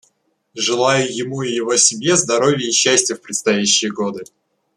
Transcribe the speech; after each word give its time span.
Желаю 0.55 1.15
ему 1.15 1.43
и 1.43 1.51
его 1.53 1.77
семье 1.77 2.15
здоровья 2.17 2.67
и 2.67 2.71
счастья 2.71 3.13
в 3.13 3.21
предстоящие 3.21 3.91
годы. 3.91 4.23